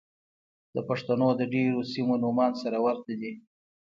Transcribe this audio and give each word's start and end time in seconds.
د 0.75 0.77
پښتنو 0.89 1.29
د 1.39 1.41
ډېرو 1.53 1.79
سيمو 1.91 2.13
نومان 2.23 2.51
سره 2.61 2.77
ورته 2.85 3.13
دي. 3.21 3.31